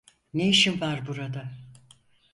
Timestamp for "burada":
1.07-1.51